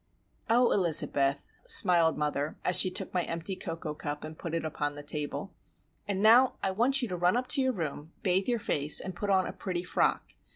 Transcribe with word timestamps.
"Oh, 0.49 0.71
Elizabeth!" 0.71 1.45
smiled 1.63 2.17
mother, 2.17 2.57
as 2.65 2.75
she 2.79 2.89
took 2.89 3.13
my 3.13 3.21
empty 3.25 3.55
cocoa 3.55 3.93
cup 3.93 4.23
and 4.23 4.35
put 4.35 4.55
it 4.55 4.65
upon 4.65 4.95
the 4.95 5.03
table. 5.03 5.53
"And 6.07 6.23
now 6.23 6.55
I 6.63 6.71
want 6.71 7.03
you 7.03 7.07
to 7.09 7.15
run 7.15 7.37
up 7.37 7.45
to 7.49 7.61
your 7.61 7.71
room, 7.73 8.11
bathe 8.23 8.47
your 8.47 8.57
face, 8.57 8.99
and 8.99 9.15
put 9.15 9.29
on 9.29 9.45
a 9.45 9.53
pretty 9.53 9.83
frock. 9.83 10.33